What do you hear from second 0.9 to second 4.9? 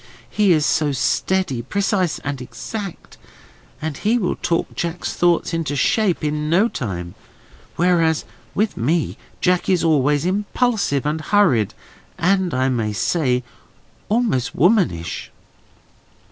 steady, precise, and exact, that he will talk